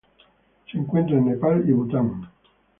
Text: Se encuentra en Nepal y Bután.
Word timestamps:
Se 0.71 0.79
encuentra 0.79 1.15
en 1.15 1.27
Nepal 1.29 1.63
y 1.69 1.73
Bután. 1.73 2.27